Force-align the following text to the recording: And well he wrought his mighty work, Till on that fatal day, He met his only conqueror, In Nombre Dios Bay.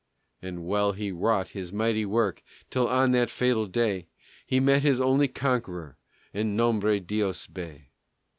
And 0.41 0.65
well 0.65 0.93
he 0.93 1.11
wrought 1.11 1.49
his 1.49 1.71
mighty 1.71 2.07
work, 2.07 2.41
Till 2.71 2.87
on 2.87 3.11
that 3.11 3.29
fatal 3.29 3.67
day, 3.67 4.07
He 4.47 4.59
met 4.59 4.81
his 4.81 4.99
only 4.99 5.27
conqueror, 5.27 5.95
In 6.33 6.55
Nombre 6.55 6.99
Dios 6.99 7.45
Bay. 7.45 7.91